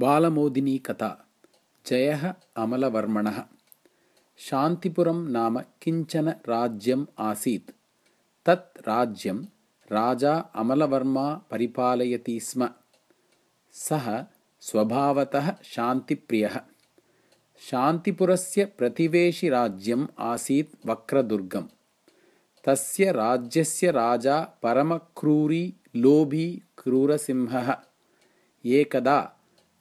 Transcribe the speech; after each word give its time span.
बालमोदिनी 0.00 0.76
कथा 0.86 1.10
जयः 1.86 2.22
अमलवर्मणः 2.62 3.42
शान्तिपुरं 4.40 5.24
नाम 5.32 5.58
किञ्चन 5.82 6.28
राज्यम् 6.48 7.04
आसीत् 7.30 7.70
तत् 8.46 8.78
राज्यं 8.88 9.42
राजा 9.90 10.32
अमलवर्मा 10.62 11.26
परिपालयति 11.50 12.38
स्म 12.48 12.68
सः 13.74 14.08
स्वभावतः 14.68 15.50
शान्तिप्रियः 15.74 16.58
शान्तिपुरस्य 17.62 18.64
प्रतिवेशिराज्यम् 18.78 20.06
आसीत् 20.30 20.74
वक्रदुर्गम् 20.88 21.68
तस्य 22.66 23.12
राज्यस्य 23.12 23.90
राजा 23.90 24.40
परमक्रूरी 24.62 25.62
लोभी 25.96 26.48
क्रूरसिंहः 26.82 27.72
एकदा 28.64 29.20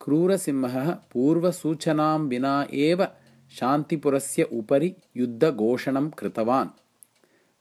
क्रूरसिंहः 0.00 0.90
पूर्वसूचनां 0.90 2.20
विना 2.20 2.66
एव 2.72 3.04
शान्तिपुरस्य 3.50 4.42
उपरि 4.42 4.94
युद्धघोषणं 5.16 6.10
कृतवान्। 6.10 6.68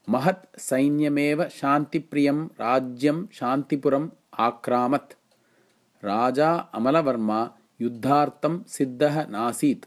महत् 0.10 0.60
सैन्यमेव 0.60 1.50
शान्तिप्रियं 1.50 2.46
राज्यं 2.46 3.26
शान्तिपुरम् 3.34 4.10
आक्रामत्। 4.40 5.14
राजा 6.06 6.54
अमलवर्मा 6.54 7.52
युद्धार्थं 7.82 8.64
सिद्धः 8.68 9.28
नासीत्। 9.28 9.86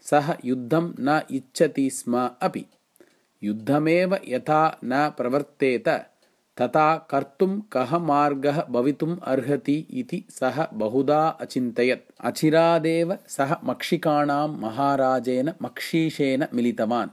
सः 0.00 0.36
युद्धं 0.44 0.94
न 1.00 1.22
इच्छति 1.30 1.90
स्म 1.90 2.30
अपि। 2.42 2.66
युद्धमेव 3.42 4.18
यथा 4.28 4.78
न 4.84 5.12
प्रवर्तेत 5.16 6.09
तथा 6.60 6.96
कर्तुं 7.10 7.60
कः 7.60 7.98
मार्गः 7.98 8.64
भवितुम् 8.64 9.16
अर्हति 9.24 9.86
इति 9.90 10.24
सः 10.30 10.66
बहुधा 10.74 11.28
अचिन्तयत्। 11.28 12.12
अचिरादेव 12.20 13.18
सः 13.28 13.56
मक्षिकाणां 13.64 14.48
महाराजेन 14.48 15.52
मक्षीशेन 15.62 16.46
मिलितवान्। 16.54 17.08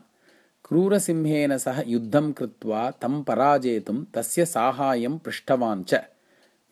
क्रूरसिंहेन 0.68 1.58
सह 1.58 1.84
युद्धं 1.88 2.32
कृत्वा 2.32 2.92
तं 2.92 3.24
पराजेतुं 3.24 4.04
तस्य 4.14 4.46
साहाय्यं 4.46 5.18
पृष्टवान् 5.18 5.84
च। 5.84 5.96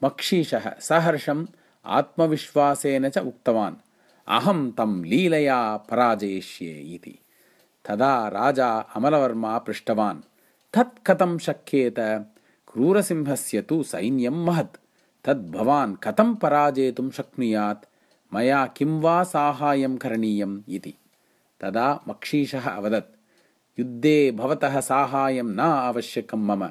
मक्षीशः 0.03 0.80
सहर्षम् 0.80 1.45
आत्मविश्वासेन 1.86 3.09
च 3.09 3.17
उक्तवान् 3.17 3.75
अहं 4.27 4.71
तं 4.71 5.03
लीलया 5.05 5.77
पराजयिष्ये 5.77 6.73
इति। 6.73 7.19
तदा 7.86 8.27
राजा 8.27 8.69
अमलवर्मा 8.69 9.58
पृष्टवान् 9.58 10.21
तत् 10.73 11.05
कथं 11.08 11.38
शक्येत 11.38 11.99
क्रूरसिंहस्य 12.75 13.61
तु 13.61 13.83
सैन्यं 13.83 14.45
महत्। 14.45 14.77
तद् 15.25 15.51
भवान् 15.51 15.95
कथं 15.95 16.35
पराजेतुं 16.35 17.09
शक्नुयात्? 17.09 17.85
मया 18.33 18.65
किं 18.65 19.01
वा 19.01 19.23
साहाय्यं 19.23 19.97
करणीयम् 19.97 20.61
इति। 20.69 20.93
तदा 21.61 22.01
मक्षीशः 22.07 22.69
अवदत् 22.69 23.15
युद्धे 23.79 24.31
भवतः 24.31 24.79
साहाय्यं 24.79 25.43
न 25.43 25.59
आवश्यकं 25.59 26.37
मम। 26.37 26.67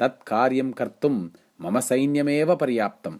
तत् 0.00 0.22
कार्यं 0.26 0.72
कर्तुं 0.72 1.28
मम 1.60 1.80
सैन्यमेव 1.80 2.56
पर्याप्तं। 2.56 3.18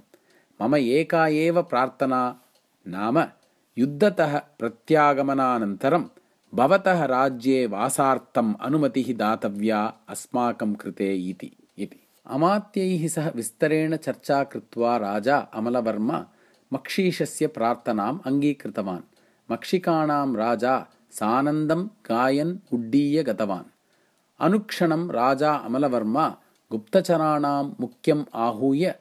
मम 0.63 0.77
एका 0.77 1.27
एव 1.27 1.63
प्रार्थना। 1.63 2.41
नाम 2.89 3.25
युद्धतः 3.79 4.39
प्रत्यागमनानन्तरं 4.39 6.05
भवतः 6.55 7.05
राज्ये 7.05 7.67
वासार्थम् 7.67 8.55
अनुमतिः 8.61 9.17
दातव्या 9.17 9.95
अस्माकं 10.09 10.75
कृते 10.75 11.15
इति। 11.15 11.53
इति 11.79 12.08
अमात्यैः 12.29 13.09
सह 13.09 13.29
विस्तरेण 13.29 13.97
चर्चा 13.97 14.45
कृत्वा 14.45 14.97
राजा 14.97 15.39
अमलवर्मा 15.39 16.27
मक्षीशस्य 16.73 17.47
प्रार्थनाम् 17.47 18.19
अङ्गीकृतवान्। 18.27 19.03
मक्षिकाणां 19.53 20.37
राजा 20.37 20.87
सानन्दं 21.11 21.87
गायन् 21.87 22.59
उड्डीय 22.75 23.23
गतवान्। 23.23 23.65
अनुक्षणं 24.41 25.11
राजा 25.11 25.53
अमलवर्मा 25.55 26.37
गुप्तचराणां 26.71 27.65
मुख्यम् 27.81 28.25
आहूय 28.35 28.95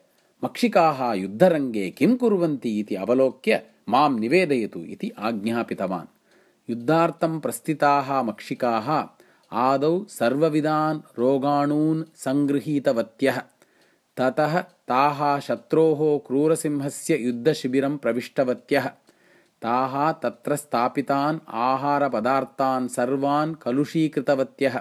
मक्षिकाः 0.44 1.12
युद्धरङ्गे 1.12 1.90
किं 1.90 2.16
कुर्वन्ति 2.16 2.80
इति 2.80 2.94
अवलोक्य 2.94 3.62
मां 3.88 4.18
निवेदयतु 4.18 4.80
इति 4.80 5.10
आज्ञापितवान्। 5.18 6.06
युद्धार्थं 6.70 7.40
प्रस्थिताः 7.40 8.22
मक्षिकाः 8.22 9.17
आदौ 9.52 10.04
सर्वविधान् 10.08 11.18
रोगाणून् 11.18 12.04
सङ्गृहीतवत्यः। 12.16 13.42
ततः 14.16 14.60
ताः 14.60 15.40
शत्रोः 15.40 16.26
क्रूरसिंहस्य 16.26 17.16
युद्धशिबिरं 17.16 17.96
प्रविष्टवत्यः। 17.96 18.86
ताः 19.62 20.12
तत्र 20.12 20.56
स्थापितान् 20.56 21.38
आहारपदार्थान् 21.48 22.88
सर्वान् 22.88 23.54
कलुषीकृतवत्यः। 23.54 24.78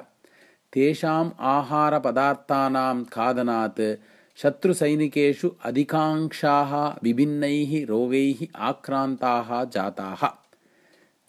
तेषाम् 0.74 1.32
आहारपदार्थानां 1.40 3.04
खादनात् 3.04 3.96
शत्रुसैनिकेषु 4.38 5.52
अधिकांशाः 5.66 6.96
विभिन्नैः 7.04 7.86
रोगैः 7.86 8.48
आक्रान्ताः 8.56 9.64
जाताः 9.64 10.47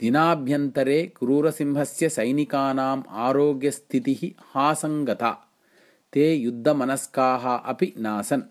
दिनाभ्यन्तरे 0.00 1.12
क्रूरसिंहस्य 1.16 2.08
सैनिकानाम् 2.08 3.02
आरोग्यस्थितिः 3.10 4.42
हासङ्गता। 4.54 5.38
ते 6.12 6.34
युद्धमनस्काः 6.34 7.56
अपि 7.56 7.94
नासन्। 7.98 8.42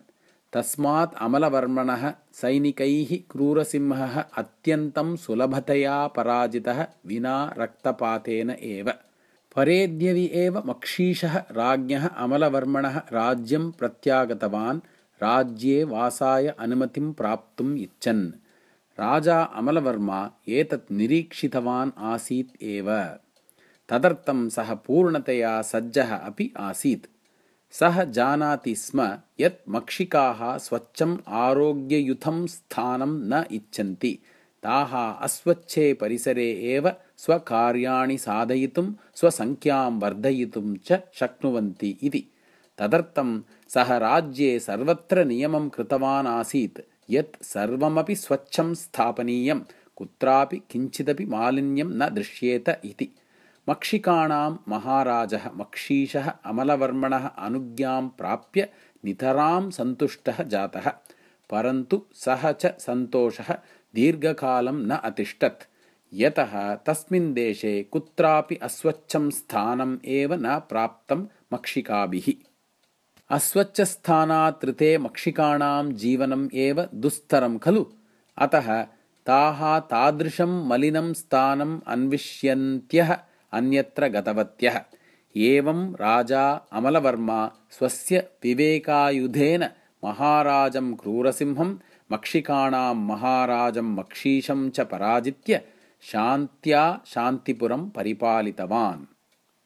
तस्मात् 0.52 1.14
अमलवर्मणः 1.18 2.14
सैनिकैः 2.32 3.18
क्रूरसिंहः 3.30 4.24
अत्यन्तं 4.36 5.16
सुलभतया 5.16 6.06
पराजितः 6.06 6.86
विना 7.06 7.54
रक्तपातेन 7.58 8.50
एव। 8.50 8.92
परेद्यवि 9.56 10.30
एव 10.32 10.62
मक्षीशः 10.66 11.38
राज्ञः 11.38 12.08
अमलवर्मणः 12.08 12.98
राज्यं 12.98 13.70
प्रत्यागतवान्। 13.70 14.80
राज्ये 15.22 15.84
वासाय 15.84 16.48
अनुमतिं 16.48 17.12
प्राप्तुम् 17.12 17.78
इच्छन् 17.78 18.32
राजा 19.00 19.40
अमलवर्मा 19.58 20.20
एतत् 20.58 20.90
निरीक्षितवान् 20.92 21.90
आसीत् 22.12 22.62
एव 22.74 22.88
तदर्थं 23.88 24.48
सः 24.56 24.72
पूर्णतया 24.86 25.60
सज्जः 25.70 26.14
अपि 26.16 26.50
आसीत् 26.68 27.06
सः 27.74 28.02
जानाति 28.16 28.74
स्म 28.76 29.08
यत् 29.40 29.60
मक्षिकाः 29.74 30.40
स्वच्छम् 30.66 31.16
आरोग्ययुतं 31.42 32.46
स्थानं 32.54 33.14
न 33.32 33.44
इच्छन्ति 33.56 34.12
ताः 34.62 34.96
अस्वच्छे 35.26 35.92
परिसरे 36.00 36.50
एव 36.74 36.90
स्वकार्याणि 37.24 38.18
साधयितुं 38.18 38.86
स्वसङ्ख्यां 39.20 39.90
वर्धयितुं 40.02 40.76
च 40.88 41.00
शक्नुवन्ति 41.20 41.96
इति 42.06 42.24
तदर्थं 42.78 43.40
सः 43.74 43.96
राज्ये 44.08 44.58
सर्वत्र 44.68 45.24
नियमं 45.24 45.68
कृतवान् 45.76 46.26
आसीत् 46.38 46.80
यत् 47.10 47.44
सर्वमपि 47.44 48.14
स्वच्छं 48.16 48.74
स्थापनीयं 48.74 49.60
कुत्रापि 49.96 50.62
किञ्चिदपि 50.70 51.24
मालिन्यं 51.24 51.86
न 51.86 52.08
दृश्येत 52.08 52.68
इति। 52.84 53.08
मक्षिकाणां 53.68 54.56
महाराजः 54.68 55.50
मक्षीशः 55.54 56.28
अमलवर्मणः 56.44 57.26
अनुज्ञां 57.26 58.08
प्राप्य 58.08 58.68
नितरां 59.04 59.70
सन्तुष्टः 59.70 60.42
जातः 60.42 60.90
परन्तु 61.50 62.02
सः 62.14 62.52
च 62.52 62.66
सन्तोषः 62.66 63.52
दीर्घकालं 63.94 64.72
न 64.72 64.90
अतिष्ठत्। 64.90 65.62
यतः 66.14 66.74
तस्मिन् 66.74 67.34
देशे 67.34 67.82
कुत्रापि 67.82 68.56
अस्वच्छं 68.56 69.30
स्थानम् 69.30 69.98
एव 70.04 70.34
न 70.34 70.58
प्राप्तं 70.58 71.26
मक्षिकाभिः 71.52 72.47
अस्वच्छस्थानात् 73.36 74.64
ऋते 74.64 74.96
मक्षिकाणां 74.98 75.90
जीवनम् 76.02 76.48
एव 76.66 76.78
दुस्तरं 77.04 77.56
खलु। 77.64 77.84
अतः 78.44 78.68
ताः 79.28 79.60
तादृशं 79.90 80.52
मलिनं 80.68 81.12
स्थानम् 81.18 81.80
अन्विष्यन्त्यः 81.94 83.10
अन्यत्र 83.58 84.08
गतवत्यः 84.14 84.78
एवं 85.50 85.82
राजा 86.04 86.44
अमलवर्मा 86.78 87.40
स्वस्य 87.76 88.18
विवेकायुधेन 88.44 89.64
महाराजं 90.04 90.94
क्रूरसिंहं 91.02 91.76
मक्षिकाणां 92.12 92.94
महाराजं 93.10 93.94
मक्षीशं 93.98 94.68
च 94.70 94.88
पराजित्य 94.92 95.60
शान्त्या 96.12 96.82
शान्तिपुरं 97.14 97.88
परिपालितवान् 97.96 99.06